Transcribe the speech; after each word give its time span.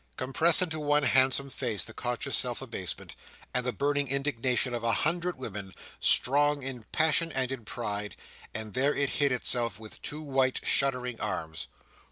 Compress 0.17 0.63
into 0.63 0.79
one 0.79 1.03
handsome 1.03 1.51
face 1.51 1.83
the 1.83 1.93
conscious 1.93 2.35
self 2.35 2.59
abasement, 2.59 3.15
and 3.53 3.63
the 3.63 3.71
burning 3.71 4.07
indignation 4.07 4.73
of 4.73 4.83
a 4.83 4.91
hundred 4.91 5.37
women, 5.37 5.75
strong 5.99 6.63
in 6.63 6.85
passion 6.91 7.31
and 7.33 7.51
in 7.51 7.63
pride; 7.65 8.15
and 8.51 8.73
there 8.73 8.95
it 8.95 9.11
hid 9.21 9.31
itself 9.31 9.79
with 9.79 10.01
two 10.01 10.23
white 10.23 10.59
shuddering 10.65 11.19
arms. 11.21 11.67